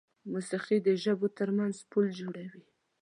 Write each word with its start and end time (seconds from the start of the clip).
موسیقي 0.31 0.77
د 0.87 0.89
ژبو 1.03 1.27
تر 1.37 1.49
منځ 1.57 1.75
پل 1.91 2.05
جوړوي. 2.19 2.63